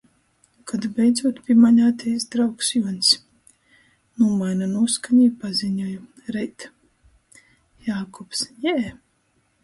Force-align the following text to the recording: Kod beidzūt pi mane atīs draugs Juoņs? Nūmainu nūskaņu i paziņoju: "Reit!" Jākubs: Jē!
Kod 0.69 0.85
beidzūt 0.99 1.39
pi 1.47 1.55
mane 1.63 1.81
atīs 1.87 2.23
draugs 2.35 2.69
Juoņs? 2.77 3.11
Nūmainu 4.23 4.69
nūskaņu 4.71 5.19
i 5.25 5.27
paziņoju: 5.43 5.99
"Reit!" 6.37 6.65
Jākubs: 7.89 8.41
Jē! 8.65 8.75